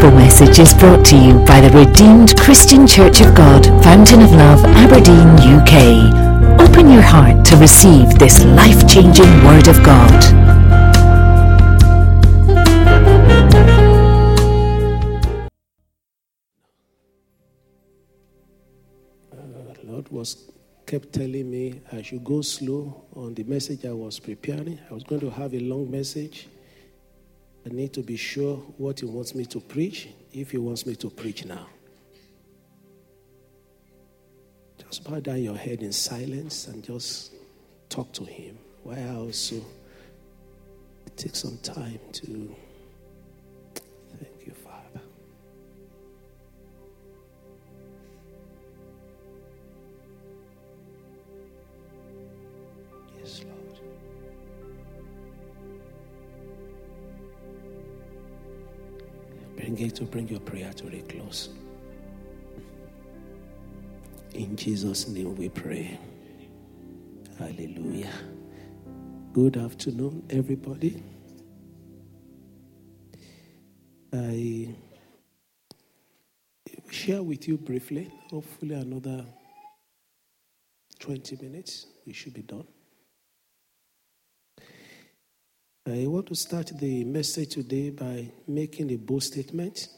[0.00, 4.32] gospel message is brought to you by the Redeemed Christian Church of God, Fountain of
[4.32, 6.58] Love, Aberdeen, UK.
[6.58, 10.22] Open your heart to receive this life changing Word of God.
[19.74, 20.50] The Lord was
[20.86, 24.78] kept telling me I should go slow on the message I was preparing.
[24.90, 26.48] I was going to have a long message.
[27.66, 30.96] I need to be sure what He wants me to preach, if He wants me
[30.96, 31.66] to preach now.
[34.78, 37.34] Just bow down your head in silence and just
[37.88, 38.58] talk to Him.
[38.90, 39.56] I also
[41.16, 42.54] take some time to
[59.70, 61.48] To bring your prayer to a close.
[64.34, 65.98] In Jesus' name we pray.
[67.38, 68.12] Hallelujah.
[69.32, 71.02] Good afternoon, everybody.
[74.12, 74.74] I
[76.90, 79.24] share with you briefly, hopefully, another
[80.98, 81.86] 20 minutes.
[82.04, 82.66] We should be done.
[85.90, 89.88] I want to start the message today by making a bold statement,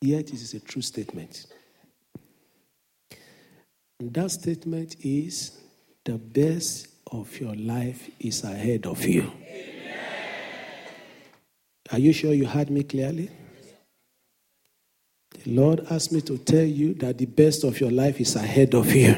[0.00, 1.46] yet it is a true statement.
[3.98, 5.58] And that statement is
[6.04, 9.32] the best of your life is ahead of you.
[11.90, 13.30] Are you sure you heard me clearly?
[15.44, 18.74] The Lord asked me to tell you that the best of your life is ahead
[18.74, 19.14] of you.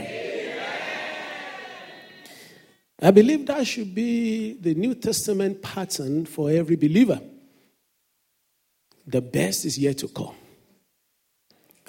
[3.04, 7.20] I believe that should be the New Testament pattern for every believer.
[9.06, 10.34] The best is yet to come.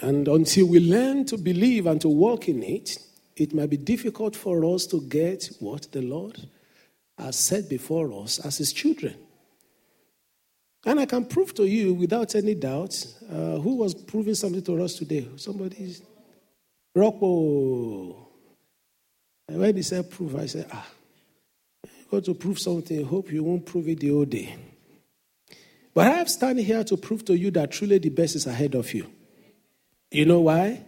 [0.02, 2.97] And until we learn to believe and to walk in it,
[3.38, 6.50] it might be difficult for us to get what the Lord
[7.17, 9.16] has set before us as His children.
[10.85, 14.84] And I can prove to you without any doubt uh, who was proving something to
[14.84, 15.29] us today.
[15.38, 15.95] Somebody,
[16.94, 18.28] Rocco.
[19.47, 20.85] And when he said prove, I said, ah,
[22.16, 23.03] got to prove something.
[23.03, 24.56] Hope you won't prove it the whole day.
[25.94, 28.74] But I have standing here to prove to you that truly the best is ahead
[28.76, 29.06] of you.
[30.12, 30.81] You know why?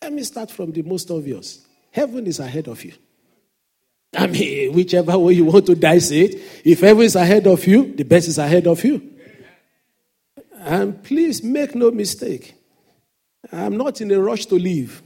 [0.00, 1.66] Let me start from the most obvious.
[1.90, 2.94] Heaven is ahead of you.
[4.16, 7.94] I mean, whichever way you want to dice it, if heaven is ahead of you,
[7.94, 9.02] the best is ahead of you.
[10.60, 12.54] And please make no mistake.
[13.52, 15.02] I'm not in a rush to leave.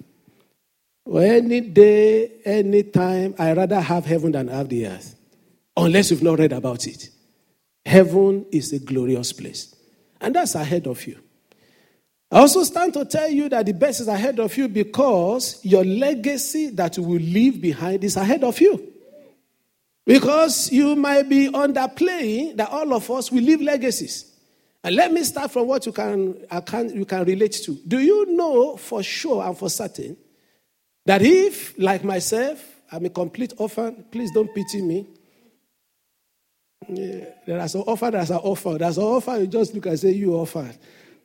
[1.04, 5.16] Or any day, any time, I rather have heaven than have the earth.
[5.76, 7.10] Unless you've not read about it.
[7.84, 9.74] Heaven is a glorious place.
[10.20, 11.18] And that's ahead of you.
[12.30, 15.84] I also stand to tell you that the best is ahead of you because your
[15.84, 18.92] legacy that you will leave behind is ahead of you.
[20.06, 24.32] Because you might be underplaying that all of us will leave legacies.
[24.82, 26.36] And let me start from what you can,
[26.66, 27.78] can, you can relate to.
[27.86, 30.16] Do you know for sure and for certain
[31.06, 32.62] that if, like myself,
[32.92, 35.06] I'm a complete orphan, please don't pity me.
[36.88, 38.76] There are some orphan, there's an offer.
[38.78, 40.72] There's an offer you just look and say, You orphan.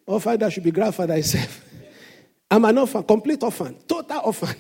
[0.06, 1.64] Offer that should be grandfather itself.
[2.52, 4.56] I'm an orphan, complete orphan, total orphan.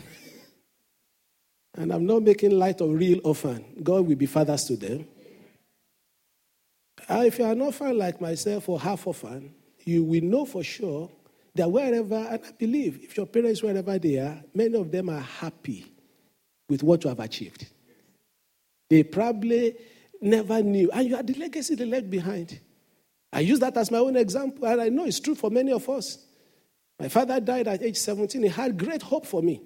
[1.76, 3.66] and I'm not making light of real orphan.
[3.82, 5.08] God will be fathers to them.
[7.10, 9.54] Uh, if you're an orphan like myself or half orphan,
[9.86, 11.10] you will know for sure
[11.56, 15.20] that wherever, and I believe if your parents, wherever they are, many of them are
[15.20, 15.86] happy
[16.70, 17.66] with what you have achieved.
[18.90, 19.76] They probably
[20.22, 22.60] never knew, and you had the legacy they left behind.
[23.32, 25.88] I use that as my own example, and I know it's true for many of
[25.90, 26.18] us.
[27.00, 28.44] My father died at age 17.
[28.44, 29.62] He had great hope for me.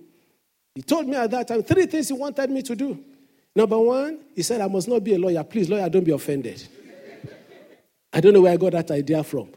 [0.76, 3.00] He told me at that time three things he wanted me to do.
[3.56, 5.44] Number one, he said, I must not be a lawyer.
[5.44, 6.68] Please, lawyer, don't be offended.
[8.12, 9.50] I don't know where I got that idea from.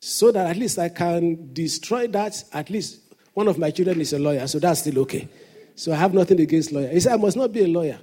[0.00, 2.42] So that at least I can destroy that.
[2.52, 3.00] At least
[3.34, 5.28] one of my children is a lawyer, so that's still okay.
[5.74, 6.88] So I have nothing against lawyer.
[6.88, 7.98] He said, I must not be a lawyer.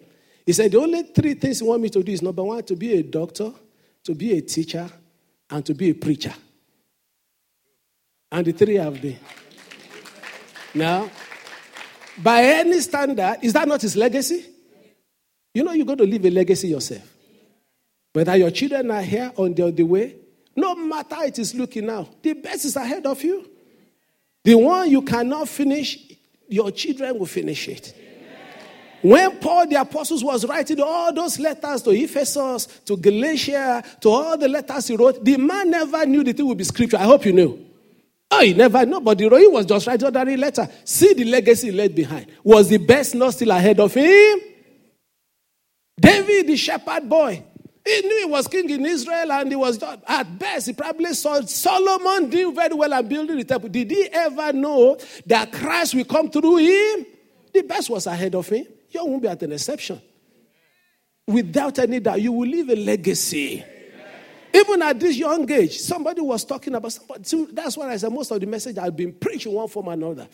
[0.45, 2.75] He said, the only three things he want me to do is number one, to
[2.75, 3.51] be a doctor,
[4.03, 4.87] to be a teacher,
[5.49, 6.33] and to be a preacher.
[8.31, 9.17] And the three have been.
[10.73, 11.09] Now,
[12.21, 14.45] by any standard, is that not his legacy?
[15.53, 17.03] You know, you're going to leave a legacy yourself.
[18.13, 20.15] Whether your children are here on the, the way,
[20.55, 23.49] no matter it is looking now, the best is ahead of you.
[24.43, 25.97] The one you cannot finish,
[26.47, 27.93] your children will finish it.
[29.05, 34.35] When Paul the apostles was writing all those letters to Ephesus, to Galatia, to all
[34.35, 36.97] the letters he wrote, the man never knew the thing would be scripture.
[36.97, 37.67] I hope you knew.
[38.31, 40.67] Oh, he never know, but the Roy was just writing ordinary letter.
[40.83, 42.25] See the legacy left behind.
[42.43, 44.39] Was the best not still ahead of him?
[46.01, 47.43] David, the shepherd boy,
[47.85, 50.65] he knew he was king in Israel and he was at best.
[50.65, 53.69] He probably saw Solomon doing very well and building the temple.
[53.69, 54.97] Did he ever know
[55.27, 57.05] that Christ will come through him?
[57.53, 58.65] The best was ahead of him.
[58.95, 60.01] You won't be at an exception.
[61.27, 63.61] Without any doubt, you will leave a legacy.
[64.53, 67.23] Even at this young age, somebody was talking about somebody.
[67.51, 70.29] That's why I said most of the message I've been preaching one form or another.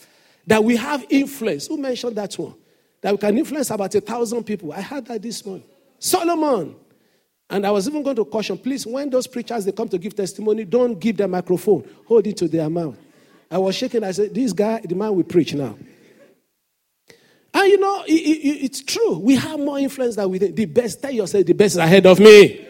[0.46, 1.66] That we have influence.
[1.68, 2.54] Who mentioned that one?
[3.02, 4.72] That we can influence about a thousand people.
[4.74, 5.66] I heard that this morning.
[5.98, 6.76] Solomon.
[7.50, 10.16] And I was even going to caution, please, when those preachers they come to give
[10.16, 11.90] testimony, don't give them microphone.
[12.06, 12.98] Hold it to their mouth.
[13.50, 14.04] I was shaking.
[14.04, 15.76] I said, This guy, the man will preach now.
[17.54, 19.20] And you know, it, it, it's true.
[19.20, 20.56] We have more influence than we think.
[20.56, 22.68] The best, tell yourself, the best is ahead of me.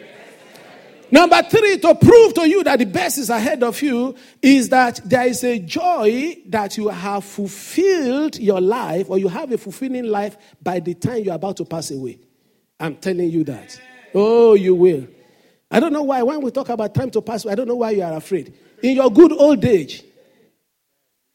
[1.10, 4.98] Number three, to prove to you that the best is ahead of you, is that
[5.04, 10.06] there is a joy that you have fulfilled your life, or you have a fulfilling
[10.06, 12.18] life by the time you're about to pass away.
[12.80, 13.78] I'm telling you that.
[14.14, 15.06] Oh, you will.
[15.70, 17.76] I don't know why, when we talk about time to pass away, I don't know
[17.76, 18.54] why you are afraid.
[18.82, 20.02] In your good old age,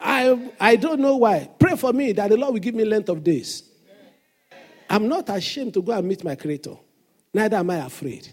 [0.00, 1.48] I, I don't know why.
[1.58, 3.64] Pray for me that the Lord will give me length of days.
[4.88, 6.76] I'm not ashamed to go and meet my Creator.
[7.34, 8.32] Neither am I afraid.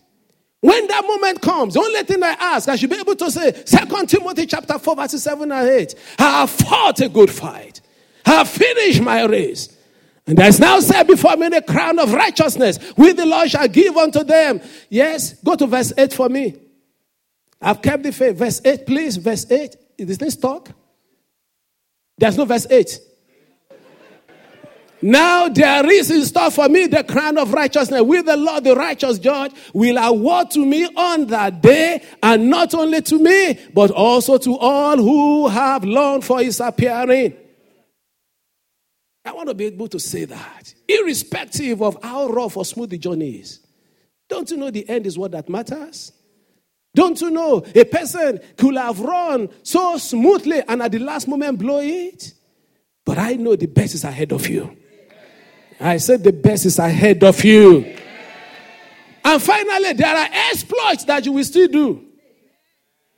[0.61, 3.53] When that moment comes, the only thing I ask, I should be able to say,
[3.65, 5.95] Second Timothy chapter 4, verses 7 and 8.
[6.17, 7.81] I have fought a good fight.
[8.25, 9.77] I have finished my race.
[10.25, 13.67] And there is now set before me the crown of righteousness, which the Lord shall
[13.67, 14.59] give unto them.
[14.89, 16.55] Yes, go to verse 8 for me.
[17.61, 18.35] I've kept the faith.
[18.35, 19.17] Verse 8, please.
[19.17, 19.75] Verse 8.
[19.99, 20.71] Is this talk?
[22.17, 22.99] There's no verse 8.
[25.01, 28.01] Now there is in store for me the crown of righteousness.
[28.01, 32.73] With the Lord, the righteous judge, will award to me on that day, and not
[32.73, 37.35] only to me, but also to all who have longed for his appearing.
[39.25, 42.97] I want to be able to say that, irrespective of how rough or smooth the
[42.97, 43.59] journey is.
[44.29, 46.13] Don't you know the end is what that matters?
[46.95, 51.59] Don't you know a person could have run so smoothly and at the last moment
[51.59, 52.33] blow it?
[53.03, 54.75] But I know the best is ahead of you.
[55.79, 57.97] I said the best is ahead of you.
[59.25, 62.05] And finally, there are exploits that you will still do.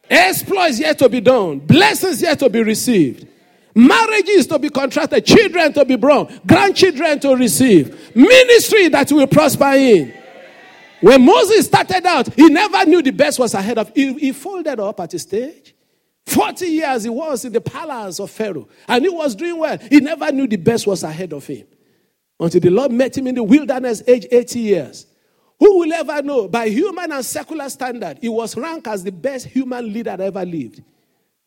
[0.09, 3.27] Exploits yet to be done, blessings yet to be received,
[3.75, 9.73] marriages to be contracted, children to be born, grandchildren to receive, ministry that will prosper
[9.73, 10.16] in.
[11.01, 14.17] When Moses started out, he never knew the best was ahead of him.
[14.17, 15.75] He, he folded up at a stage.
[16.25, 19.77] 40 years he was in the palace of Pharaoh and he was doing well.
[19.77, 21.65] He never knew the best was ahead of him
[22.39, 25.07] until the Lord met him in the wilderness, age 80 years.
[25.59, 26.47] Who will ever know?
[26.47, 30.45] By human and secular standard, he was ranked as the best human leader that ever
[30.45, 30.83] lived.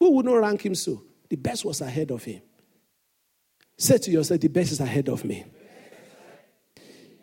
[0.00, 1.02] Who would not rank him so?
[1.28, 2.40] The best was ahead of him.
[3.76, 5.44] Say to yourself, the best is ahead of me.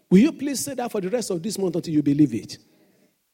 [0.10, 2.58] Will you please say that for the rest of this month until you believe it?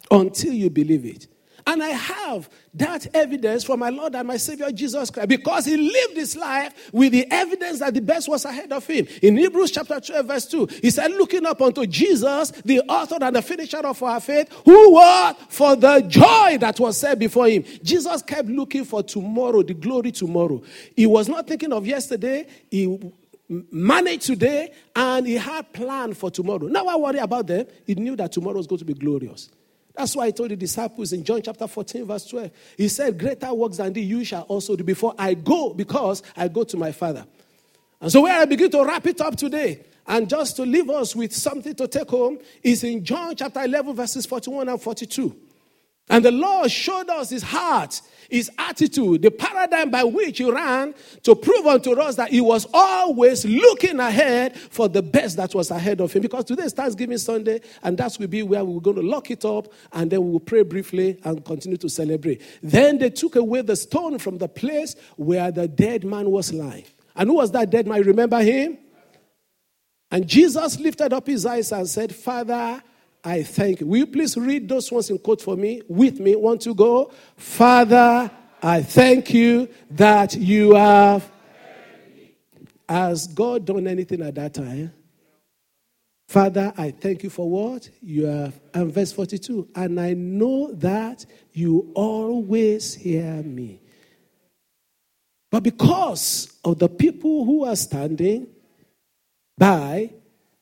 [0.10, 1.28] Until you believe it.
[1.66, 5.78] And I have that evidence from my Lord and my Savior Jesus Christ because he
[5.78, 9.08] lived his life with the evidence that the best was ahead of him.
[9.22, 13.36] In Hebrews chapter 12, verse 2, he said, Looking up unto Jesus, the author and
[13.36, 17.64] the finisher of our faith, who was for the joy that was set before him.
[17.82, 20.62] Jesus kept looking for tomorrow, the glory tomorrow.
[20.96, 23.14] He was not thinking of yesterday, he
[23.50, 26.68] managed today, and he had plan for tomorrow.
[26.68, 27.66] Now I worry about them.
[27.86, 29.50] He knew that tomorrow was going to be glorious.
[29.96, 32.52] That's why I told the disciples in John chapter 14, verse 12.
[32.78, 36.48] He said, Greater works than these you shall also do before I go, because I
[36.48, 37.26] go to my Father.
[38.02, 41.16] And so, where I begin to wrap it up today, and just to leave us
[41.16, 45.36] with something to take home, is in John chapter 11, verses 41 and 42.
[46.10, 50.94] And the Lord showed us his heart, his attitude, the paradigm by which he ran
[51.24, 55.72] to prove unto us that he was always looking ahead for the best that was
[55.72, 56.22] ahead of him.
[56.22, 59.46] Because today is Thanksgiving Sunday, and that will be where we're going to lock it
[59.46, 62.42] up, and then we will pray briefly and continue to celebrate.
[62.62, 66.86] Then they took away the stone from the place where the dead man was lying.
[67.16, 68.02] And who was that dead man?
[68.02, 68.78] Remember him?
[70.12, 72.84] And Jesus lifted up his eyes and said, Father,
[73.24, 73.88] I thank you.
[73.88, 75.82] Will you please read those ones in quote for me?
[75.88, 76.36] With me.
[76.36, 77.12] Want to go?
[77.38, 78.30] Father,
[78.62, 81.30] I thank you that you have.
[82.88, 84.94] Has God done anything at that time?
[86.28, 88.60] Father, I thank you for what you have.
[88.74, 93.82] And verse 42 and I know that you always hear me.
[95.52, 98.48] But because of the people who are standing
[99.58, 100.12] by,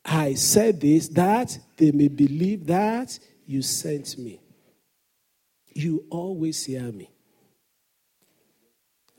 [0.04, 4.40] I said this that they may believe that you sent me.
[5.74, 7.10] You always hear me.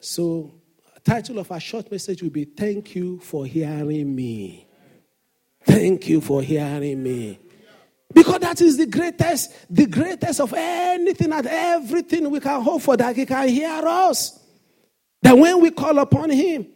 [0.01, 0.53] So,
[1.05, 4.67] title of our short message will be Thank you for hearing me.
[5.65, 7.39] Thank you for hearing me.
[8.13, 12.97] Because that is the greatest, the greatest of anything and everything we can hope for,
[12.97, 14.39] that He can hear us.
[15.23, 16.67] That when we call upon Him,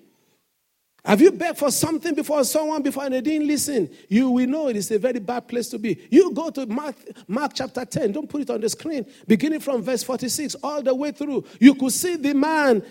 [1.07, 3.89] have you begged for something before someone before and they didn't listen?
[4.09, 6.05] You will know it is a very bad place to be.
[6.11, 6.97] You go to Mark,
[7.29, 10.93] Mark chapter 10, don't put it on the screen, beginning from verse 46 all the
[10.93, 11.45] way through.
[11.61, 12.83] You could see the man,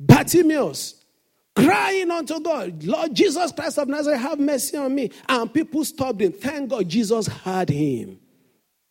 [0.00, 1.04] Bartimaeus,
[1.54, 5.12] crying unto God, Lord Jesus Christ of Nazareth, have mercy on me.
[5.28, 6.32] And people stopped him.
[6.32, 8.18] Thank God Jesus heard him.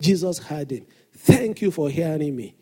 [0.02, 0.86] Jesus heard him.
[1.18, 2.56] Thank you for hearing me.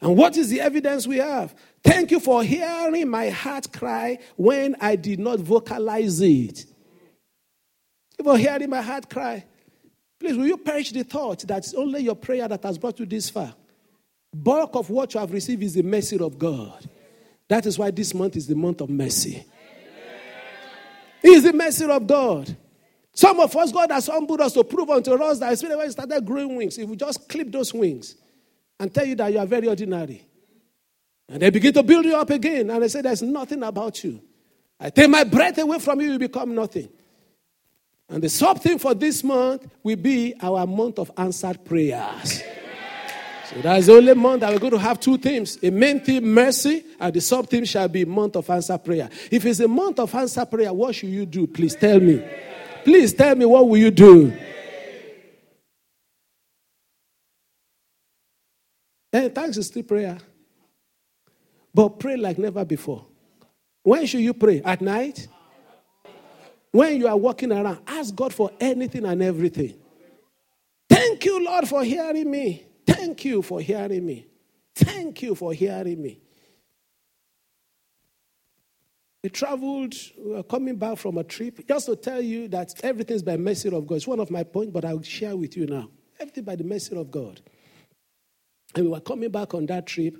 [0.00, 1.54] And what is the evidence we have?
[1.82, 6.64] Thank you for hearing my heart cry when I did not vocalize it.
[8.22, 9.44] For hearing my heart cry.
[10.20, 13.06] Please, will you perish the thought that it's only your prayer that has brought you
[13.06, 13.54] this far?
[14.34, 16.88] Bulk of what you have received is the mercy of God.
[17.48, 19.44] That is why this month is the month of mercy.
[21.22, 22.56] It is the mercy of God.
[23.14, 26.24] Some of us, God has humbled us to prove unto us that especially when started
[26.24, 28.16] growing wings, if we just clip those wings
[28.80, 30.24] and tell you that you are very ordinary.
[31.28, 34.20] And they begin to build you up again, and they say, There's nothing about you.
[34.80, 36.88] I take my breath away from you, you become nothing.
[38.08, 42.42] And the sub thing for this month will be our month of answered prayers.
[43.50, 45.58] So that's the only month that we're going to have two themes.
[45.62, 49.08] A main theme, mercy, and the sub theme shall be month of answer prayer.
[49.30, 51.46] If it's a month of answer prayer, what should you do?
[51.46, 52.22] Please tell me.
[52.84, 54.36] Please tell me what will you do?
[59.12, 60.18] And eh, thanks is still prayer.
[61.74, 63.06] But pray like never before.
[63.82, 64.60] When should you pray?
[64.64, 65.28] At night?
[66.70, 69.74] When you are walking around, ask God for anything and everything.
[70.88, 72.66] Thank you, Lord, for hearing me.
[72.86, 74.26] Thank you for hearing me.
[74.74, 76.20] Thank you for hearing me.
[79.22, 83.22] We traveled, we were coming back from a trip, just to tell you that everything's
[83.22, 83.96] by mercy of God.
[83.96, 85.88] It's one of my points, but I'll share with you now.
[86.20, 87.40] Everything by the mercy of God.
[88.78, 90.14] And we were coming back on that trip,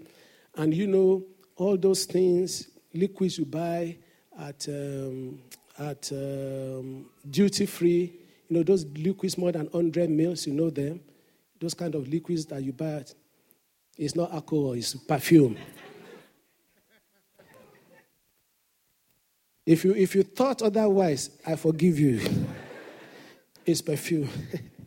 [0.56, 1.24] and you know,
[1.54, 3.96] all those things, liquids you buy
[4.36, 5.38] at, um,
[5.78, 8.12] at um, duty free,
[8.48, 11.00] you know, those liquids more than 100 mils, you know them
[11.60, 13.04] those kind of liquids that you buy,
[13.96, 15.56] it's not alcohol, it's perfume.
[19.66, 22.20] if, you, if you thought otherwise, I forgive you.
[23.66, 24.28] it's perfume.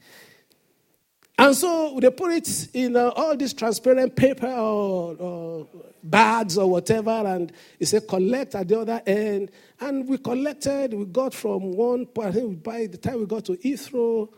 [1.41, 5.67] and so they put it in uh, all this transparent paper or, or
[6.03, 9.51] bags or whatever, and it said collect at the other end.
[9.79, 14.29] And we collected, we got from one point, by the time we got to Heathrow,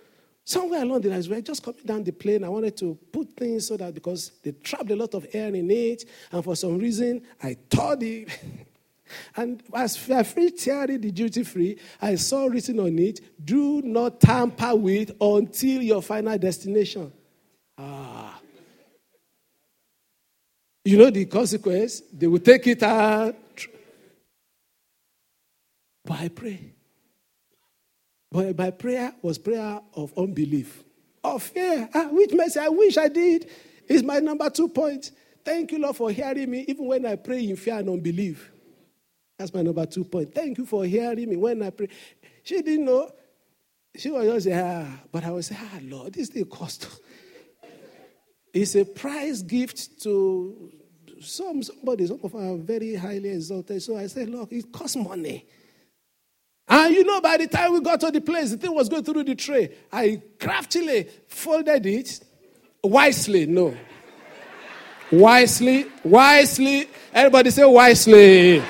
[0.46, 2.44] Somewhere along the lines, we were just coming down the plane.
[2.44, 5.72] I wanted to put things so that because they trapped a lot of air in
[5.72, 8.28] it, and for some reason, I thought the.
[9.36, 14.22] and as I finished tearing the duty free, I saw written on it, do not
[14.22, 17.12] tamper with until your final destination.
[17.78, 18.40] Ah.
[20.86, 22.02] You know the consequence?
[22.12, 23.36] They will take it out.
[26.06, 26.74] But I pray.
[28.32, 30.84] But my prayer was prayer of unbelief,
[31.24, 31.88] of fear.
[31.94, 33.50] Ah, which mercy I wish I did
[33.88, 35.12] is my number two point.
[35.46, 38.53] Thank you, Lord, for hearing me, even when I pray in fear and unbelief.
[39.38, 40.34] That's my number two point.
[40.34, 41.90] Thank you for hearing me when I pray.
[42.44, 43.10] She didn't know.
[43.96, 46.88] She was just ah, but I was saying, ah, Lord, this thing cost.
[48.54, 50.72] it's a prize gift to
[51.22, 52.08] some somebody.
[52.08, 53.82] Some of are very highly exalted.
[53.82, 55.46] So I said, look, it costs money.
[56.68, 59.04] And you know, by the time we got to the place, the thing was going
[59.04, 59.76] through the tray.
[59.92, 62.20] I craftily folded it
[62.84, 63.46] wisely.
[63.46, 63.76] No.
[65.12, 66.90] Wisely, wisely.
[67.14, 68.64] Everybody say wisely.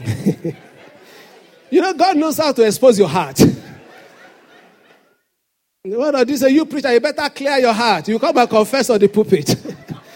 [1.70, 3.40] you know, God knows how to expose your heart.
[5.82, 6.42] What of this?
[6.42, 8.06] You preacher, you better clear your heart.
[8.06, 9.56] You come and confess on the pulpit.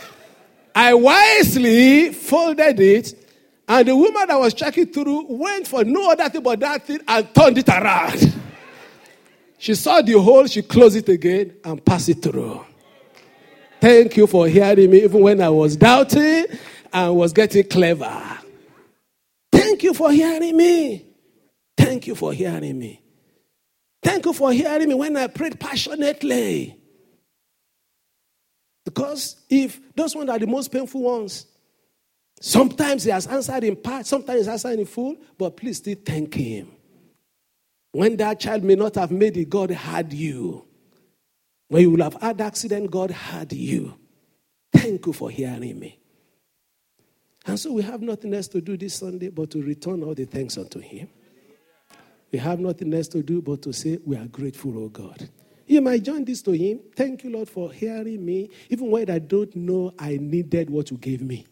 [0.75, 3.25] I wisely folded it
[3.67, 7.01] and the woman that was checking through went for no other thing but that thing
[7.09, 8.35] and turned it around.
[9.59, 12.65] she saw the hole, she closed it again and passed it through.
[13.81, 16.47] Thank you for hearing me even when I was doubting
[16.93, 18.39] and was getting clever.
[19.75, 21.05] Thank you for hearing me.
[21.77, 23.03] Thank you for hearing me.
[24.01, 26.79] Thank you for hearing me when I prayed passionately.
[28.85, 31.47] Because if those ones are the most painful ones,
[32.41, 35.97] Sometimes he has answered in part, sometimes he has answered in full, but please still
[36.05, 36.71] thank him.
[37.93, 40.67] When that child may not have made it, God had you.
[41.69, 43.95] When you will have had accident, God had you.
[44.73, 45.99] Thank you for hearing me.
[47.47, 50.25] And so we have nothing else to do this Sunday but to return all the
[50.25, 51.09] thanks unto Him.
[52.33, 55.29] We have nothing else to do but to say, We are grateful, oh God.
[55.67, 56.81] You might join this to Him.
[56.97, 60.97] Thank you, Lord, for hearing me, even when I don't know I needed what you
[60.97, 61.47] gave me,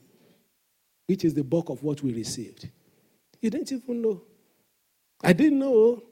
[1.06, 2.68] which is the bulk of what we received.
[3.40, 4.22] You didn't even know.
[5.22, 6.02] I didn't know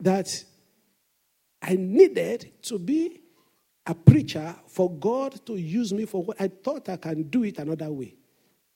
[0.00, 0.44] that
[1.60, 3.20] I needed to be
[3.86, 7.58] a preacher for God to use me for what I thought I can do it
[7.58, 8.14] another way.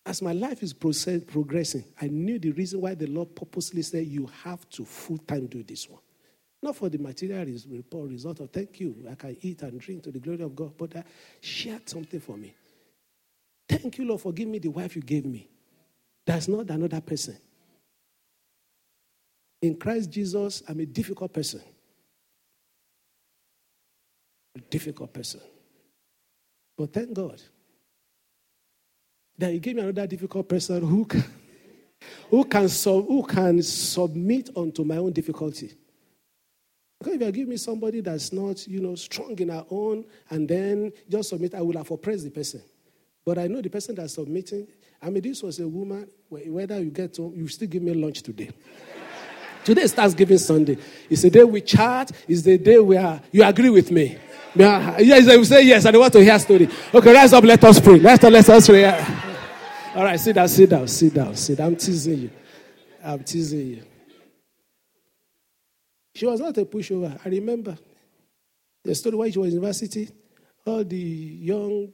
[0.06, 4.06] As my life is process, progressing, I knew the reason why the Lord purposely said,
[4.06, 6.00] You have to full time do this one.
[6.62, 10.10] Not for the material report, result of thank you, I can eat and drink to
[10.10, 11.04] the glory of God, but I
[11.40, 12.54] shared something for me.
[13.68, 15.48] Thank you, Lord, for giving me the wife you gave me.
[16.26, 17.36] That's not another person.
[19.62, 21.60] In Christ Jesus, I'm a difficult person.
[24.56, 25.40] A difficult person.
[26.76, 27.40] But thank God
[29.40, 31.24] that He gave me another difficult person who can,
[32.30, 35.72] who can, sub, who can submit unto my own difficulty.
[36.98, 40.46] Because if you give me somebody that's not, you know, strong in her own and
[40.46, 42.62] then just submit, I will have oppressed the person.
[43.24, 44.66] But I know the person that's submitting,
[45.00, 48.20] I mean, this was a woman, whether you get home, you still give me lunch
[48.22, 48.50] today.
[49.64, 50.76] today is Thanksgiving Sunday.
[51.08, 54.18] It's the day we chat, it's the day where you agree with me.
[54.54, 56.68] Yes, I will say yes, I want to hear story.
[56.92, 57.98] Okay, rise up, let us pray.
[57.98, 59.29] Let us, let us pray.
[59.92, 61.66] All right, sit down, sit down, sit down, sit down.
[61.66, 62.30] I'm teasing you.
[63.02, 63.82] I'm teasing you.
[66.14, 67.18] She was not a pushover.
[67.24, 67.76] I remember
[68.84, 70.08] the story when she was in university.
[70.64, 71.92] All the young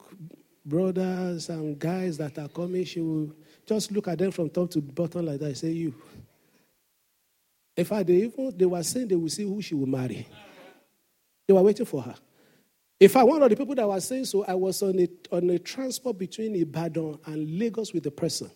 [0.63, 3.33] brothers and guys that are coming, she will
[3.65, 5.95] just look at them from top to bottom like that and say, You.
[7.79, 10.27] In fact, they even they were saying they will see who she will marry.
[11.49, 12.15] They were waiting for her.
[12.99, 15.51] In fact, one of the people that was saying so, I was on a, on
[15.51, 18.51] a transport between Ibadan and Lagos with the person.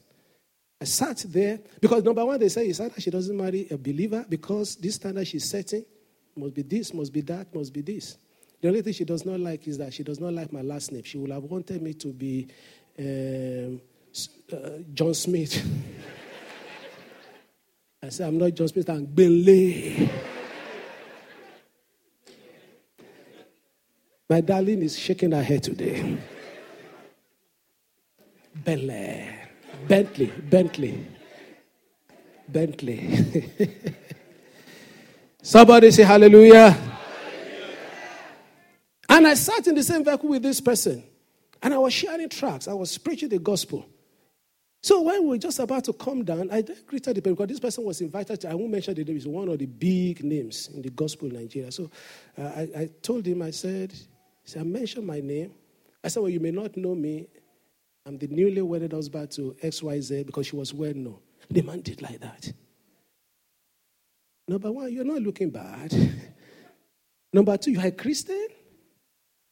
[0.80, 4.24] I sat there because number one, they say it's either she doesn't marry a believer
[4.26, 5.84] because this standard she's setting
[6.34, 8.16] must be this, must be that, must be this.
[8.62, 10.90] The only thing she does not like is that she does not like my last
[10.92, 11.02] name.
[11.02, 12.48] She would have wanted me to be
[12.98, 13.80] um,
[14.52, 15.62] uh, John Smith.
[18.02, 20.29] I said, I'm not John Smith, I'm Gbenle.
[24.30, 26.16] My darling is shaking her head today.
[28.54, 29.28] Bentley.
[29.88, 31.06] Bentley, Bentley,
[32.48, 33.50] Bentley.
[35.42, 36.70] Somebody say hallelujah.
[36.70, 36.90] hallelujah.
[39.08, 41.02] And I sat in the same vehicle with this person,
[41.60, 42.68] and I was sharing tracts.
[42.68, 43.84] I was preaching the gospel.
[44.80, 47.60] So when we were just about to come down, I greeted the person because this
[47.60, 50.68] person was invited to, I won't mention the name, it's one of the big names
[50.72, 51.72] in the gospel in Nigeria.
[51.72, 51.90] So
[52.38, 53.92] uh, I, I, told him, I said,
[54.58, 55.52] I mentioned my name.
[56.02, 57.26] I said, Well, you may not know me.
[58.06, 61.18] I'm the newly wedded husband to XYZ because she was well known.
[61.50, 62.52] The man did like that.
[64.48, 65.94] Number one, you're not looking bad.
[67.32, 68.48] Number two, you're a Christian.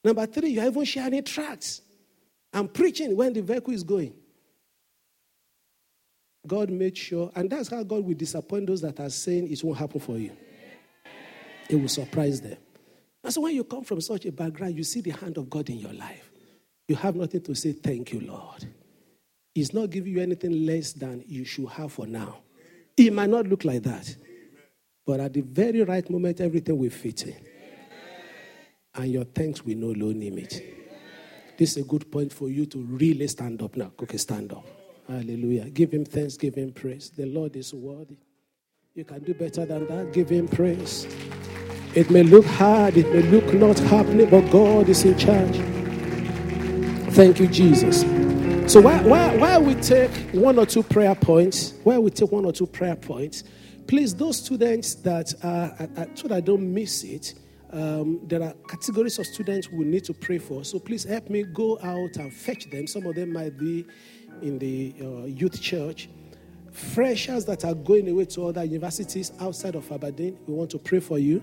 [0.03, 1.83] Number three, you're even sharing tracts.
[2.53, 4.15] I'm preaching when the vehicle is going.
[6.47, 9.79] God made sure, and that's how God will disappoint those that are saying it won't
[9.79, 10.33] happen for you.
[11.69, 12.57] It will surprise them.
[13.25, 15.69] And so when you come from such a background, you see the hand of God
[15.69, 16.29] in your life
[16.89, 18.67] you have nothing to say, Thank you, Lord.
[19.55, 22.39] He's not giving you anything less than you should have for now.
[22.97, 24.17] It might not look like that,
[25.07, 27.37] but at the very right moment, everything will fit in.
[28.95, 30.63] And your thanks will know low limit.
[31.57, 33.93] This is a good point for you to really stand up now.
[34.01, 34.65] Okay, stand up.
[35.09, 35.71] Hallelujah.
[35.71, 37.11] Give him thanks, give him praise.
[37.11, 38.17] The Lord is worthy.
[38.95, 40.13] You can do better than that.
[40.13, 41.07] Give him praise.
[41.95, 45.57] It may look hard, it may look not happening, but God is in charge.
[47.15, 48.03] Thank you, Jesus.
[48.71, 52.45] So while, while, while we take one or two prayer points, while we take one
[52.45, 53.45] or two prayer points,
[53.87, 55.75] please, those students that are,
[56.15, 57.35] so that I don't miss it,
[57.71, 60.65] um, there are categories of students we need to pray for.
[60.65, 62.87] So please help me go out and fetch them.
[62.87, 63.87] Some of them might be
[64.43, 66.11] in the uh, youth church.
[66.71, 71.01] Freshers that are going away to other universities outside of Aberdeen, we want to pray
[71.01, 71.43] for you.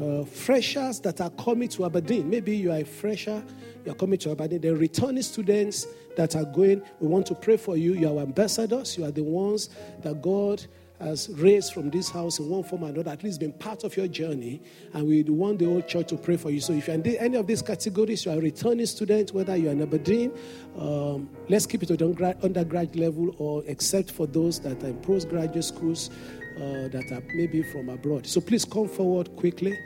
[0.00, 3.42] Uh, freshers that are coming to Aberdeen, maybe you are a fresher
[3.86, 4.60] you're coming to Aberdeen.
[4.60, 7.94] The returning students that are going, we want to pray for you.
[7.94, 8.98] You are ambassadors.
[8.98, 9.70] You are the ones
[10.02, 10.66] that God
[10.98, 13.96] has raised from this house in one form or another, at least been part of
[13.96, 14.62] your journey.
[14.92, 16.58] And we want the whole church to pray for you.
[16.60, 19.72] So if you're in any of these categories, you are a returning student, whether you're
[19.72, 20.32] in Aberdeen,
[20.78, 22.02] um, let's keep it at
[22.42, 26.10] undergrad level, or except for those that are in postgraduate schools
[26.56, 28.26] uh, that are maybe from abroad.
[28.26, 29.78] So please come forward quickly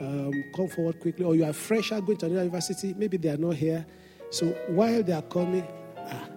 [0.00, 3.36] um, come forward quickly, or you are fresher going to another university, maybe they are
[3.36, 3.86] not here.
[4.30, 5.66] So while they are coming,
[5.98, 6.28] ah,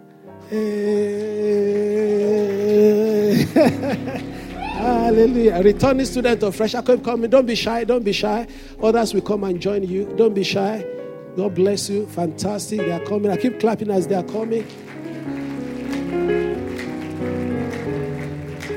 [4.79, 5.61] Hallelujah.
[5.61, 7.29] Returning student of fresh come coming.
[7.29, 7.83] Don't be shy.
[7.83, 8.47] Don't be shy.
[8.81, 10.05] Others will come and join you.
[10.15, 10.85] Don't be shy.
[11.35, 12.07] God bless you.
[12.07, 12.79] Fantastic.
[12.79, 13.29] They are coming.
[13.29, 14.65] I keep clapping as they are coming.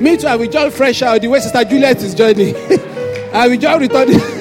[0.01, 0.27] Me too.
[0.27, 2.55] I will join fresh out the way Sister Juliet is joining.
[3.33, 4.19] I will join returning.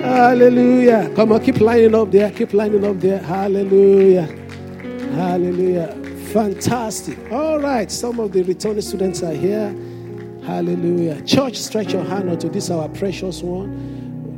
[0.00, 1.12] Hallelujah.
[1.14, 2.30] Come on, keep lining up there.
[2.30, 3.18] Keep lining up there.
[3.18, 4.26] Hallelujah.
[5.14, 5.94] Hallelujah.
[6.32, 7.18] Fantastic.
[7.30, 7.90] All right.
[7.90, 9.74] Some of the returning students are here.
[10.44, 11.22] Hallelujah.
[11.22, 13.91] Church, stretch your hand unto this, our precious one.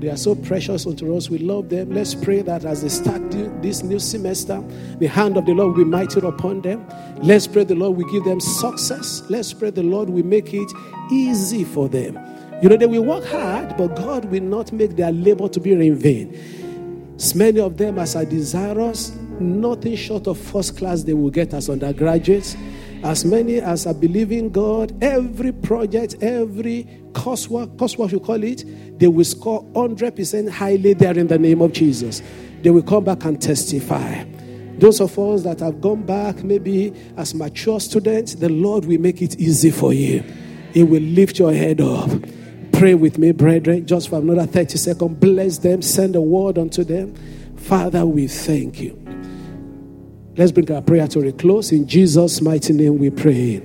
[0.04, 1.30] They are so precious unto us.
[1.30, 1.94] We love them.
[1.94, 3.22] Let's pray that as they start
[3.62, 4.62] this new semester,
[4.98, 6.86] the hand of the Lord will be mighty upon them.
[7.22, 9.22] Let's pray the Lord will give them success.
[9.30, 10.70] Let's pray the Lord will make it
[11.10, 12.18] easy for them.
[12.62, 15.72] You know, they will work hard, but God will not make their labor to be
[15.72, 17.14] in vain.
[17.16, 21.54] As many of them as are desirous nothing short of first class they will get
[21.54, 22.56] as undergraduates.
[23.04, 28.64] As many as are believing God, every project, every coursework, coursework you call it,
[28.98, 32.22] they will score 100% highly there in the name of Jesus.
[32.62, 34.24] They will come back and testify.
[34.78, 39.20] Those of us that have gone back, maybe as mature students, the Lord will make
[39.20, 40.24] it easy for you.
[40.72, 42.10] He will lift your head up.
[42.72, 45.18] Pray with me, brethren, just for another 30 seconds.
[45.18, 47.14] Bless them, send a word unto them.
[47.56, 49.03] Father, we thank you.
[50.36, 51.70] Let's bring our prayer to a close.
[51.70, 53.62] In Jesus' mighty name we pray.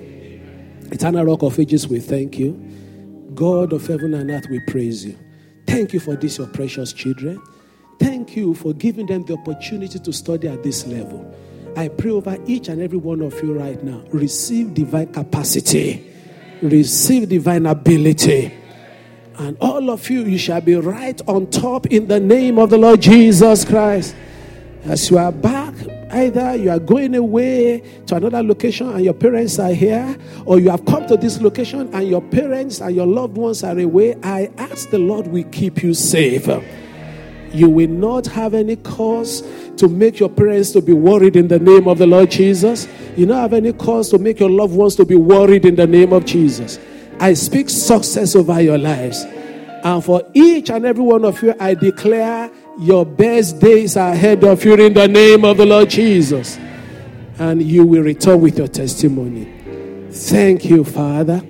[0.92, 2.54] Eternal Rock of Ages, we thank you.
[3.34, 5.18] God of heaven and earth, we praise you.
[5.66, 7.42] Thank you for these, your precious children.
[8.00, 11.36] Thank you for giving them the opportunity to study at this level.
[11.76, 14.04] I pray over each and every one of you right now.
[14.10, 16.06] Receive divine capacity,
[16.62, 18.54] receive divine ability.
[19.40, 22.78] And all of you, you shall be right on top in the name of the
[22.78, 24.16] Lord Jesus Christ.
[24.84, 25.74] As you are back,
[26.12, 30.70] either you are going away to another location and your parents are here, or you
[30.70, 34.50] have come to this location and your parents and your loved ones are away, I
[34.58, 36.48] ask the Lord will keep you safe.
[37.54, 39.42] You will not have any cause
[39.78, 42.88] to make your parents to be worried in the name of the Lord Jesus.
[43.18, 45.88] You don't have any cause to make your loved ones to be worried in the
[45.88, 46.80] name of Jesus.
[47.20, 49.24] I speak success over your lives.
[49.84, 54.44] And for each and every one of you, I declare your best days are ahead
[54.44, 56.58] of you in the name of the Lord Jesus.
[57.38, 60.10] And you will return with your testimony.
[60.12, 61.42] Thank you, Father.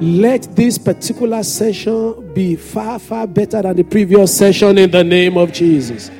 [0.00, 5.36] Let this particular session be far, far better than the previous session in the name
[5.36, 6.10] of Jesus.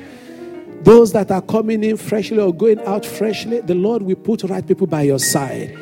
[0.82, 4.66] Those that are coming in freshly or going out freshly, the Lord will put right
[4.66, 5.76] people by your side.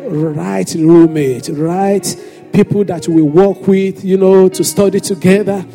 [0.00, 2.04] Right roommate, right
[2.52, 5.66] people that will work with, you know, to study together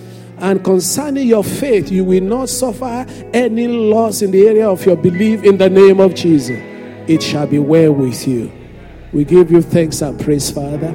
[0.41, 4.95] and concerning your faith, you will not suffer any loss in the area of your
[4.97, 6.59] belief in the name of Jesus.
[7.07, 8.51] It shall be well with you.
[9.13, 10.89] We give you thanks and praise, Father.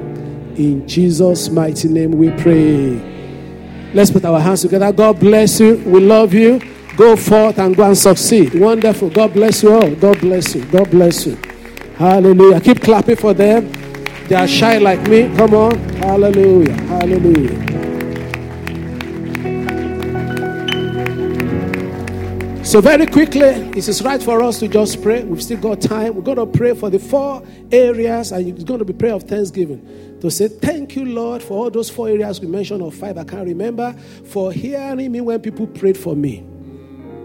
[0.57, 2.99] In Jesus' mighty name we pray.
[3.93, 4.91] Let's put our hands together.
[4.91, 5.77] God bless you.
[5.85, 6.59] We love you.
[6.97, 8.59] Go forth and go and succeed.
[8.59, 9.11] Wonderful.
[9.11, 9.95] God bless you all.
[9.95, 10.65] God bless you.
[10.65, 11.37] God bless you.
[11.95, 12.59] Hallelujah.
[12.59, 13.71] Keep clapping for them.
[14.27, 15.33] They are shy like me.
[15.37, 15.77] Come on.
[15.99, 16.73] Hallelujah.
[16.73, 17.66] Hallelujah.
[22.67, 25.23] So, very quickly, it is right for us to just pray.
[25.23, 26.15] We've still got time.
[26.15, 29.23] We're going to pray for the four areas, and it's going to be prayer of
[29.23, 30.19] thanksgiving.
[30.19, 33.23] To say, Thank you, Lord, for all those four areas we mentioned, or five, I
[33.23, 33.93] can't remember,
[34.25, 36.45] for hearing me when people prayed for me.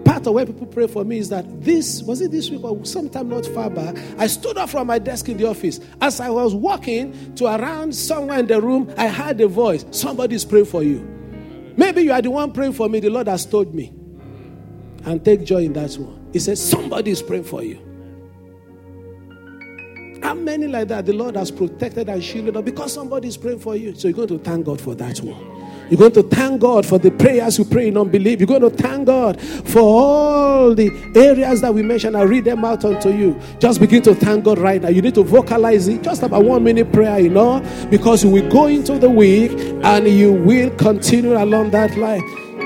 [0.04, 2.84] Part of when people pray for me is that this, was it this week or
[2.84, 5.80] sometime not far back, I stood up from my desk in the office.
[6.00, 10.44] As I was walking to around somewhere in the room, I heard a voice Somebody's
[10.44, 11.00] praying for you.
[11.76, 13.92] Maybe you are the one praying for me, the Lord has told me
[15.04, 16.28] and take joy in that one.
[16.32, 17.78] He says, Somebody is praying for you.
[20.22, 23.58] How many like that the Lord has protected and shielded up because somebody is praying
[23.58, 23.94] for you?
[23.94, 25.52] So you're going to thank God for that one.
[25.90, 28.40] You're going to thank God for the prayers you pray in unbelief.
[28.40, 32.16] You're going to thank God for all the areas that we mentioned.
[32.16, 33.38] I read them out unto you.
[33.58, 34.88] Just begin to thank God right now.
[34.88, 36.02] You need to vocalize it.
[36.02, 37.60] Just about one minute prayer, you know,
[37.90, 39.50] because will go into the week
[39.84, 42.22] and you will continue along that line.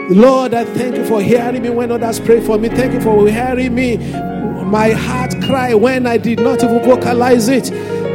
[0.08, 2.68] Lord, I thank you for hearing me when others pray for me.
[2.68, 3.96] Thank you for hearing me.
[3.96, 7.66] My heart cry when I did not even vocalize it.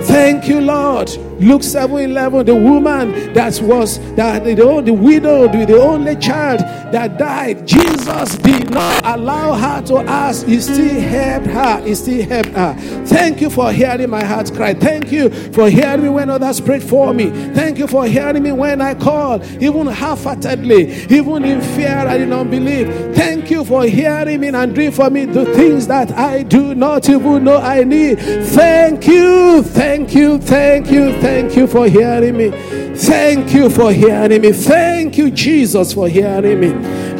[0.06, 1.10] Thank you, Lord.
[1.42, 6.60] Luke 7 11, the woman that was that the, the widow, the, the only child
[6.94, 10.46] that died, Jesus did not allow her to ask.
[10.46, 11.82] He still helped her.
[11.84, 12.76] He still helped her.
[13.06, 14.74] Thank you for hearing my heart cry.
[14.76, 17.32] Thank you for hearing me when others prayed for me.
[17.54, 22.34] Thank you for hearing me when I called, even half-heartedly, even in fear and in
[22.34, 22.88] unbelief.
[23.16, 27.10] Thank you for hearing me and doing for me the things that I do not
[27.10, 28.20] even know I need.
[28.20, 32.50] Thank you, thank you, thank you, thank Thank you for hearing me.
[32.94, 34.52] Thank you for hearing me.
[34.52, 36.68] Thank you, Jesus, for hearing me.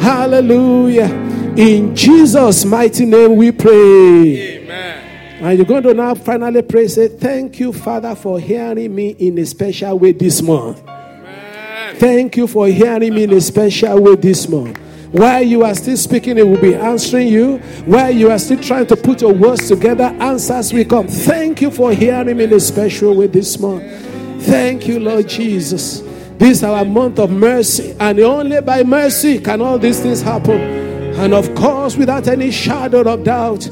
[0.02, 1.06] Hallelujah.
[1.56, 4.58] In Jesus' mighty name we pray.
[4.58, 5.40] Amen.
[5.40, 9.38] And you're going to now finally pray, say, Thank you, Father, for hearing me in
[9.38, 10.86] a special way this month.
[10.86, 11.96] Amen.
[11.96, 14.78] Thank you for hearing me in a special way this month.
[15.12, 17.58] While you are still speaking, it will be answering you.
[17.84, 21.06] While you are still trying to put your words together, answers will come.
[21.06, 23.82] Thank you for hearing me in a special way this month.
[24.46, 26.00] Thank you, Lord Jesus.
[26.38, 30.58] This is our month of mercy, and only by mercy can all these things happen.
[31.20, 33.68] And of course, without any shadow of doubt,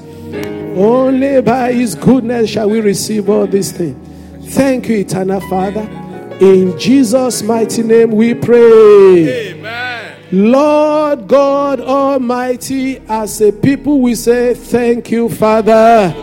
[0.77, 3.97] only by His goodness shall we receive all these things.
[4.55, 5.89] Thank you, eternal Father.
[6.41, 9.51] In Jesus' mighty name we pray.
[9.53, 10.17] Amen.
[10.33, 16.15] Lord God Almighty, as a people, we say, Thank you, Father.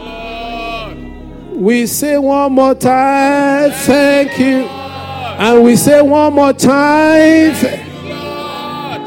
[1.54, 4.66] We say one more time, Thank you.
[4.68, 7.54] And we say one more time,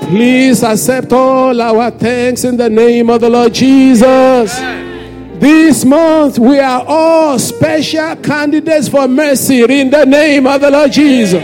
[0.09, 4.57] Please accept all our thanks in the name of the Lord Jesus.
[5.41, 10.93] This month, we are all special candidates for mercy in the name of the Lord
[10.93, 11.43] Jesus.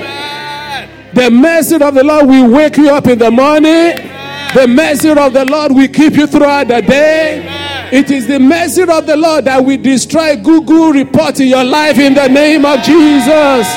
[1.14, 4.15] The mercy of the Lord will wake you up in the morning.
[4.54, 7.46] The mercy of the Lord will keep you throughout the day.
[7.92, 11.98] It is the mercy of the Lord that will destroy Google report in your life
[11.98, 13.68] in the name of Jesus.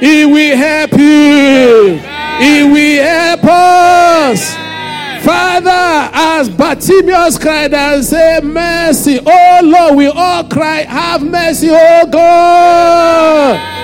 [0.00, 1.98] He will help you.
[2.38, 4.54] He will help us.
[5.24, 12.06] Father, as Bartimaeus cried and said, Mercy, oh Lord, we all cry, Have mercy, oh
[12.06, 13.75] God.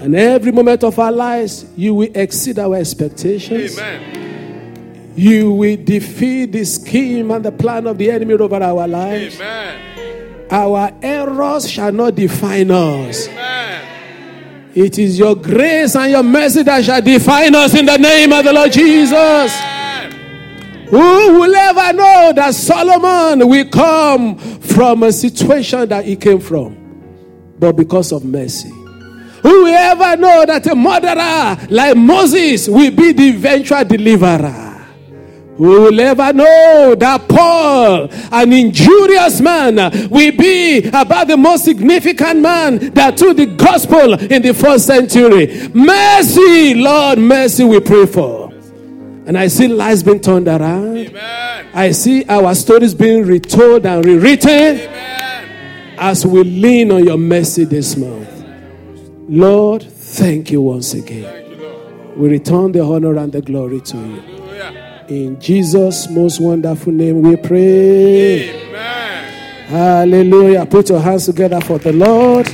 [0.00, 3.78] And every moment of our lives, you will exceed our expectations.
[3.78, 5.12] Amen.
[5.14, 9.36] You will defeat the scheme and the plan of the enemy over our lives.
[9.36, 10.46] Amen.
[10.50, 13.28] Our errors shall not define us.
[13.28, 14.70] Amen.
[14.74, 18.42] It is your grace and your mercy that shall define us in the name of
[18.42, 19.54] the Lord Jesus.
[20.88, 26.76] Who will ever know that Solomon will come from a situation that he came from?
[27.58, 28.72] But because of mercy.
[29.42, 34.70] Who will ever know that a murderer like Moses will be the eventual deliverer?
[35.56, 39.76] Who will ever know that Paul, an injurious man,
[40.08, 45.68] will be about the most significant man that took the gospel in the first century?
[45.74, 48.50] Mercy, Lord, mercy, we pray for.
[49.26, 50.96] And I see lives being turned around.
[50.96, 51.66] Amen.
[51.74, 55.94] I see our stories being retold and rewritten Amen.
[55.98, 58.39] as we lean on your mercy this month.
[59.30, 61.52] Lord, thank you once again.
[61.52, 64.20] You, we return the honor and the glory to you.
[64.20, 65.04] Hallelujah.
[65.06, 68.50] In Jesus' most wonderful name we pray.
[68.50, 69.68] Amen.
[69.68, 70.66] Hallelujah.
[70.66, 72.48] Put your hands together for the Lord.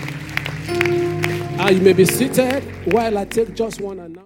[1.59, 2.63] And you may be seated
[2.93, 4.26] while I take just one announcement.